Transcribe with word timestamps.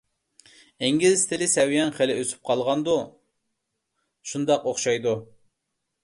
_ئىنگلىز 0.85 1.25
تىلى 1.31 1.47
سەۋىيەڭ 1.51 1.91
خېلى 1.97 2.15
ئۆسۈپ 2.21 2.49
قالغاندۇ؟_ 2.51 2.95
شۇنداق 4.31 4.65
ئوخشايدۇ. 4.71 5.13